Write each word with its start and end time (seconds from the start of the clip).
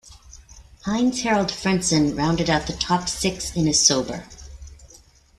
Heinz-Harald 0.83 1.51
Frentzen 1.51 2.15
rounded 2.17 2.49
out 2.49 2.65
the 2.65 2.73
top 2.73 3.07
six 3.07 3.55
in 3.55 3.67
his 3.67 3.79
Sauber. 3.85 4.25